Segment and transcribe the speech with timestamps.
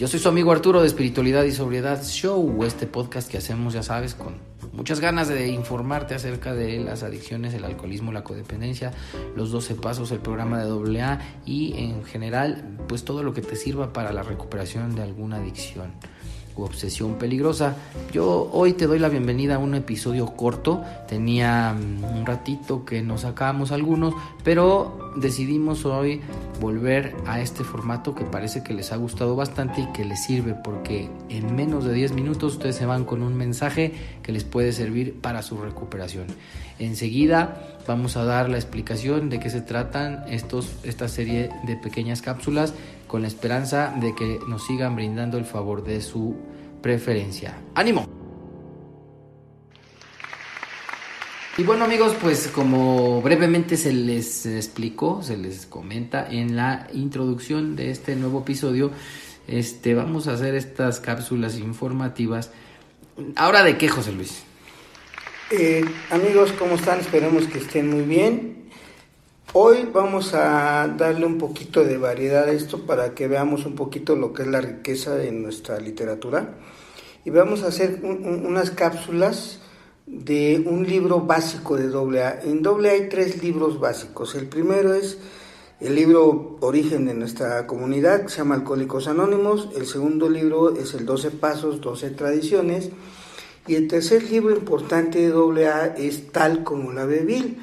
[0.00, 3.82] Yo soy su amigo Arturo de Espiritualidad y Sobriedad Show, este podcast que hacemos, ya
[3.82, 4.36] sabes, con
[4.72, 8.92] muchas ganas de informarte acerca de las adicciones, el alcoholismo, la codependencia,
[9.36, 13.56] los 12 pasos, el programa de AA y en general, pues todo lo que te
[13.56, 15.92] sirva para la recuperación de alguna adicción
[16.56, 17.76] obsesión peligrosa.
[18.12, 20.82] Yo hoy te doy la bienvenida a un episodio corto.
[21.08, 24.14] Tenía mm, un ratito que nos sacamos algunos,
[24.44, 26.20] pero decidimos hoy
[26.60, 30.54] volver a este formato que parece que les ha gustado bastante y que les sirve
[30.54, 34.72] porque en menos de 10 minutos ustedes se van con un mensaje que les puede
[34.72, 36.26] servir para su recuperación.
[36.78, 42.22] Enseguida vamos a dar la explicación de qué se tratan estos, esta serie de pequeñas
[42.22, 42.74] cápsulas
[43.10, 46.36] con la esperanza de que nos sigan brindando el favor de su
[46.80, 47.60] preferencia.
[47.74, 48.08] ¡Ánimo!
[51.58, 57.74] Y bueno amigos, pues como brevemente se les explicó, se les comenta en la introducción
[57.74, 58.92] de este nuevo episodio,
[59.48, 62.52] este, vamos a hacer estas cápsulas informativas.
[63.34, 64.44] Ahora de qué, José Luis?
[65.50, 67.00] Eh, amigos, ¿cómo están?
[67.00, 68.59] Esperemos que estén muy bien.
[69.52, 74.14] Hoy vamos a darle un poquito de variedad a esto para que veamos un poquito
[74.14, 76.54] lo que es la riqueza de nuestra literatura.
[77.24, 79.58] Y vamos a hacer unas cápsulas
[80.06, 82.42] de un libro básico de AA.
[82.44, 84.36] En AA hay tres libros básicos.
[84.36, 85.18] El primero es
[85.80, 89.70] el libro Origen de nuestra comunidad, que se llama Alcohólicos Anónimos.
[89.74, 92.90] El segundo libro es el 12 Pasos, 12 Tradiciones.
[93.66, 97.58] Y el tercer libro importante de AA es Tal como la Bebil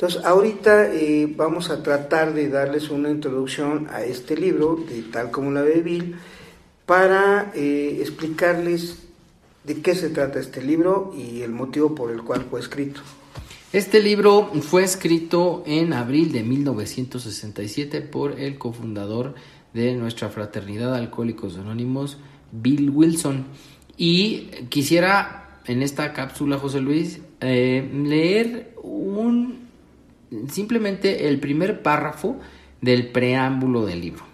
[0.00, 5.30] entonces, ahorita eh, vamos a tratar de darles una introducción a este libro, de tal
[5.30, 6.16] como la Bill,
[6.86, 8.96] para eh, explicarles
[9.64, 13.02] de qué se trata este libro y el motivo por el cual fue escrito.
[13.74, 19.34] Este libro fue escrito en abril de 1967 por el cofundador
[19.74, 22.16] de nuestra fraternidad Alcohólicos Anónimos,
[22.52, 23.44] Bill Wilson.
[23.98, 29.59] Y quisiera en esta cápsula, José Luis, eh, leer un
[30.50, 32.38] simplemente el primer párrafo
[32.80, 34.24] del preámbulo del libro.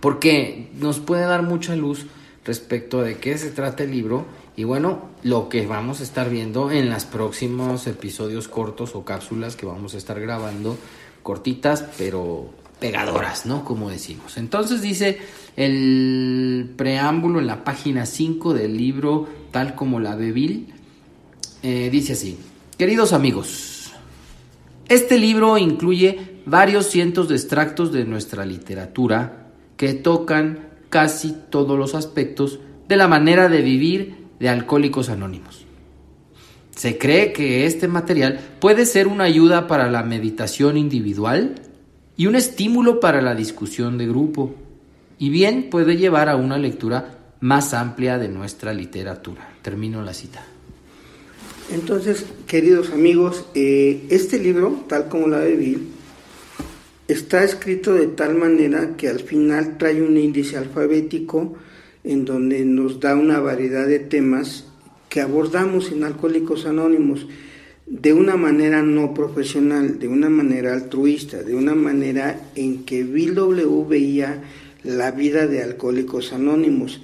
[0.00, 2.06] Porque nos puede dar mucha luz
[2.44, 6.70] respecto de qué se trata el libro y bueno, lo que vamos a estar viendo
[6.70, 10.78] en los próximos episodios cortos o cápsulas que vamos a estar grabando,
[11.22, 12.50] cortitas pero
[12.80, 13.64] pegadoras, ¿no?
[13.64, 14.36] Como decimos.
[14.36, 15.18] Entonces dice
[15.56, 20.72] el preámbulo en la página 5 del libro, tal como la Bebil,
[21.62, 22.38] eh, dice así,
[22.78, 23.75] queridos amigos,
[24.88, 31.94] este libro incluye varios cientos de extractos de nuestra literatura que tocan casi todos los
[31.94, 35.64] aspectos de la manera de vivir de Alcohólicos Anónimos.
[36.70, 41.54] Se cree que este material puede ser una ayuda para la meditación individual
[42.16, 44.54] y un estímulo para la discusión de grupo,
[45.18, 49.54] y bien puede llevar a una lectura más amplia de nuestra literatura.
[49.62, 50.44] Termino la cita.
[51.72, 55.88] Entonces, queridos amigos, eh, este libro, tal como la de Bill,
[57.08, 61.54] está escrito de tal manera que al final trae un índice alfabético
[62.04, 64.66] en donde nos da una variedad de temas
[65.08, 67.26] que abordamos en Alcohólicos Anónimos
[67.86, 73.34] de una manera no profesional, de una manera altruista, de una manera en que Bill
[73.34, 74.42] W veía
[74.84, 77.00] la vida de Alcohólicos Anónimos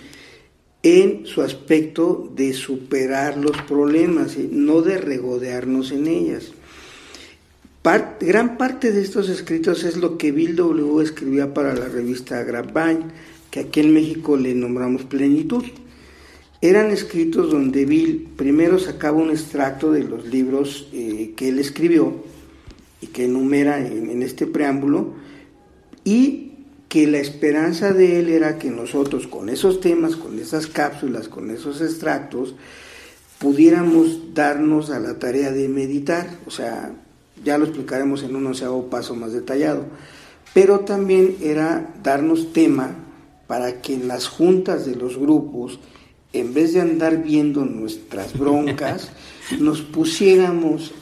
[0.82, 6.52] en su aspecto de superar los problemas, no de regodearnos en ellas.
[8.20, 11.02] gran parte de estos escritos es lo que Bill W.
[11.02, 13.06] escribía para la revista Grapevine,
[13.50, 15.64] que aquí en México le nombramos Plenitud.
[16.60, 22.24] Eran escritos donde Bill primero sacaba un extracto de los libros eh, que él escribió
[23.00, 25.14] y que enumera en, en este preámbulo,
[26.04, 26.51] y
[26.92, 31.50] que la esperanza de él era que nosotros con esos temas, con esas cápsulas, con
[31.50, 32.54] esos extractos,
[33.38, 36.92] pudiéramos darnos a la tarea de meditar, o sea,
[37.42, 39.86] ya lo explicaremos en un onceavo paso más detallado,
[40.52, 42.90] pero también era darnos tema
[43.46, 45.80] para que en las juntas de los grupos,
[46.34, 49.12] en vez de andar viendo nuestras broncas,
[49.58, 50.92] nos pusiéramos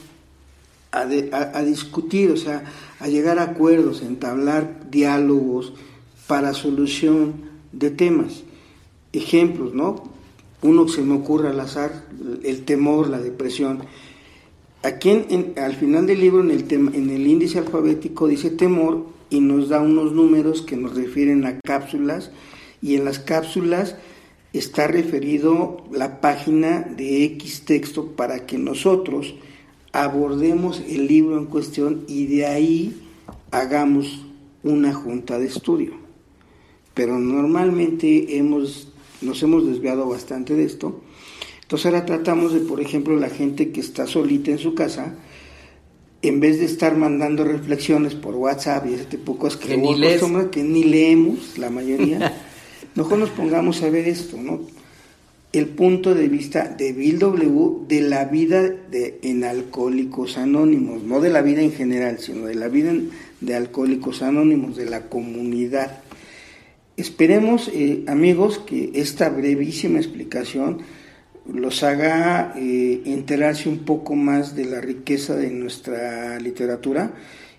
[0.93, 2.65] a, a, discutir, o sea,
[2.99, 5.73] a llegar a acuerdos, a entablar diálogos
[6.27, 7.35] para solución
[7.73, 8.43] de temas.
[9.13, 10.11] Ejemplos, ¿no?
[10.63, 12.05] Uno que se me ocurre al azar,
[12.45, 13.81] el temor, la depresión.
[14.83, 19.07] aquí en, al final del libro, en el, tema, en el índice alfabético, dice temor
[19.31, 22.31] y nos da unos números que nos refieren a cápsulas
[22.83, 23.97] y en las cápsulas
[24.53, 29.35] está referido la página de X texto para que nosotros
[29.93, 33.01] abordemos el libro en cuestión y de ahí
[33.51, 34.25] hagamos
[34.63, 35.93] una junta de estudio.
[36.95, 38.89] Pero normalmente hemos,
[39.21, 41.01] nos hemos desviado bastante de esto.
[41.63, 45.15] Entonces ahora tratamos de, por ejemplo, la gente que está solita en su casa,
[46.23, 49.97] en vez de estar mandando reflexiones por WhatsApp y ese tipo de cosas que, ni,
[50.51, 52.41] que ni leemos la mayoría,
[52.95, 54.61] mejor nos pongamos a ver esto, ¿no?
[55.53, 57.87] El punto de vista de Bill W.
[57.89, 62.55] de la vida de, en Alcohólicos Anónimos, no de la vida en general, sino de
[62.55, 62.93] la vida
[63.41, 66.03] de Alcohólicos Anónimos, de la comunidad.
[66.97, 70.83] Esperemos, eh, amigos, que esta brevísima explicación
[71.53, 77.13] los haga eh, enterarse un poco más de la riqueza de nuestra literatura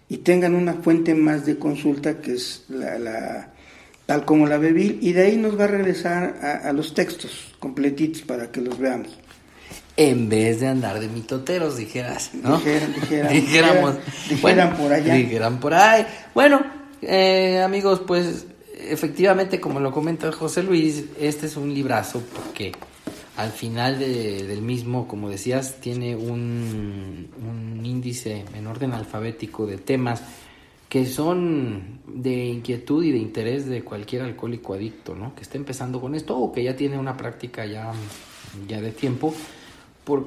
[0.07, 3.53] y tengan una fuente más de consulta que es la,
[4.11, 8.23] tal como la Bebil y de ahí nos va a regresar a, los textos completitos
[8.23, 9.07] para que los veamos.
[9.95, 12.57] En vez de andar de mitoteros, dijeras, ¿no?
[12.57, 13.95] Dijeran, dijeran, dijéramos,
[14.27, 15.13] dijeran, por allá.
[15.13, 16.05] Dijeran por ahí.
[16.35, 16.61] Bueno,
[17.01, 22.73] eh, amigos, pues efectivamente, como lo comenta José Luis, este es un librazo porque
[23.37, 27.29] al final del mismo, como decías, tiene un,
[27.81, 30.21] índice en orden alfabético de temas
[30.91, 35.33] que son de inquietud y de interés de cualquier alcohólico adicto, ¿no?
[35.33, 37.93] Que está empezando con esto o que ya tiene una práctica ya,
[38.67, 39.33] ya de tiempo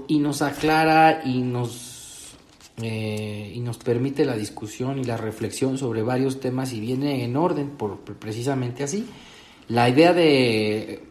[0.08, 2.34] y nos aclara y nos,
[2.80, 7.36] eh, y nos permite la discusión y la reflexión sobre varios temas y viene en
[7.36, 9.06] orden por precisamente así
[9.68, 11.02] la idea de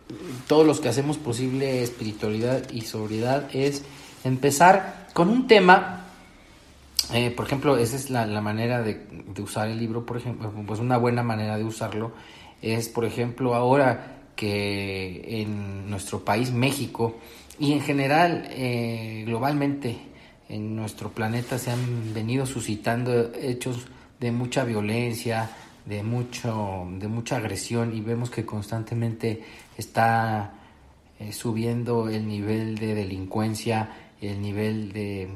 [0.47, 3.83] todos los que hacemos posible espiritualidad y sobriedad es
[4.23, 6.02] empezar con un tema,
[7.11, 9.01] eh, por ejemplo, esa es la, manera de,
[9.41, 12.11] usar el libro, por ejemplo, pues una buena manera de usarlo
[12.61, 17.17] es, por ejemplo, ahora que en nuestro país, México,
[17.59, 19.97] y en general, eh, globalmente,
[20.49, 23.87] en nuestro planeta se han venido suscitando hechos
[24.19, 25.49] de mucha violencia,
[25.85, 29.43] de, mucho, de mucha agresión y vemos que constantemente
[29.77, 30.53] está
[31.19, 33.89] eh, subiendo el nivel de delincuencia,
[34.21, 35.29] el nivel de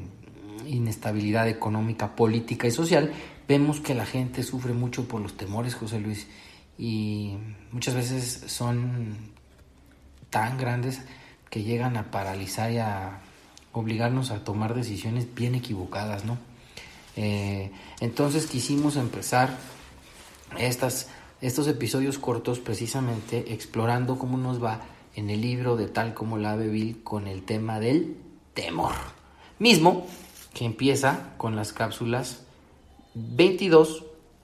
[0.67, 3.11] inestabilidad económica, política y social,
[3.47, 6.27] vemos que la gente sufre mucho por los temores, José Luis,
[6.77, 7.37] y
[7.71, 9.15] muchas veces son
[10.29, 11.01] tan grandes
[11.49, 13.21] que llegan a paralizar y a
[13.71, 16.37] obligarnos a tomar decisiones bien equivocadas, ¿no?
[17.15, 19.57] Eh, entonces quisimos empezar
[20.57, 21.09] estas,
[21.41, 24.81] estos episodios cortos precisamente explorando cómo nos va
[25.15, 28.17] en el libro de tal como la Bill con el tema del
[28.53, 28.93] temor.
[29.57, 30.05] Mismo
[30.57, 32.44] que empieza con las cápsulas
[33.13, 34.04] 22,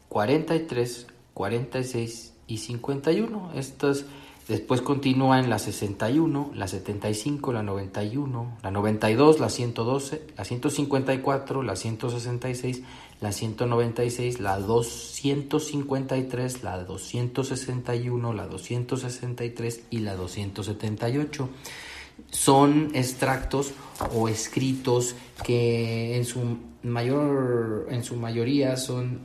[0.10, 3.52] 43, 46 y 51.
[3.56, 4.06] Estas
[4.48, 11.64] Después continúa en la 61, la 75, la 91, la 92, la 112, la 154,
[11.64, 12.84] la 166,
[13.22, 21.50] la 196, la 253, la 261, la 263 y la 278.
[22.32, 23.74] Son extractos
[24.14, 29.22] o escritos que en su mayor en su mayoría son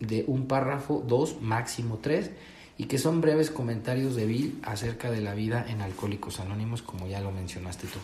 [0.00, 2.30] de un párrafo, dos, máximo tres
[2.76, 7.08] y que son breves comentarios de Bill acerca de la vida en Alcohólicos Anónimos, como
[7.08, 7.98] ya lo mencionaste tú.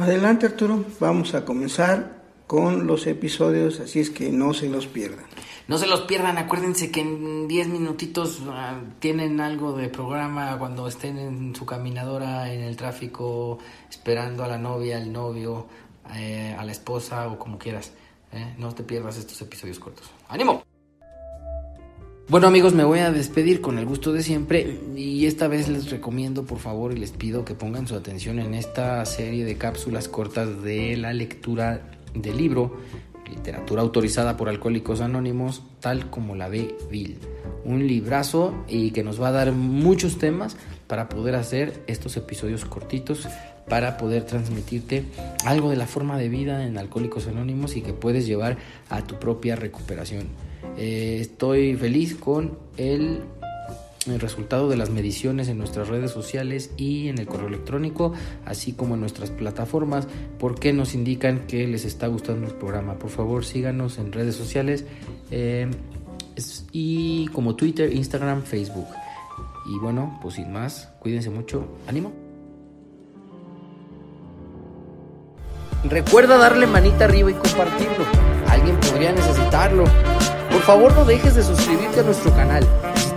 [0.00, 5.26] Adelante Arturo, vamos a comenzar con los episodios, así es que no se los pierdan.
[5.68, 10.88] No se los pierdan, acuérdense que en 10 minutitos ah, tienen algo de programa cuando
[10.88, 13.58] estén en su caminadora, en el tráfico,
[13.90, 15.66] esperando a la novia, al novio,
[16.16, 17.92] eh, a la esposa o como quieras.
[18.32, 18.54] Eh.
[18.56, 20.10] No te pierdas estos episodios cortos.
[20.28, 20.64] ¡Ánimo!
[22.30, 25.90] Bueno amigos, me voy a despedir con el gusto de siempre y esta vez les
[25.90, 30.08] recomiendo por favor y les pido que pongan su atención en esta serie de cápsulas
[30.08, 32.76] cortas de la lectura del libro
[33.28, 37.18] Literatura autorizada por Alcohólicos Anónimos, tal como la ve Bill.
[37.64, 42.64] Un librazo y que nos va a dar muchos temas para poder hacer estos episodios
[42.64, 43.28] cortitos
[43.68, 45.04] para poder transmitirte
[45.44, 48.56] algo de la forma de vida en Alcohólicos Anónimos y que puedes llevar
[48.88, 50.26] a tu propia recuperación.
[50.76, 53.20] Eh, estoy feliz con el,
[54.10, 58.12] el, resultado de las mediciones en nuestras redes sociales y en el correo electrónico,
[58.44, 60.06] así como en nuestras plataformas,
[60.38, 62.98] porque nos indican que les está gustando el programa.
[62.98, 64.84] Por favor, síganos en redes sociales
[65.30, 65.70] eh,
[66.72, 68.88] y como Twitter, Instagram, Facebook.
[69.66, 71.78] Y bueno, pues sin más, cuídense mucho.
[71.86, 72.12] ánimo.
[75.84, 78.04] Recuerda darle manita arriba y compartirlo.
[78.48, 79.84] Alguien podría necesitarlo.
[80.50, 82.66] Por favor no dejes de suscribirte a nuestro canal.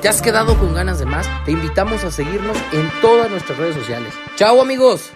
[0.02, 3.76] Te has quedado con ganas de más, te invitamos a seguirnos en todas nuestras redes
[3.76, 4.14] sociales.
[4.36, 5.12] ¡Chao amigos!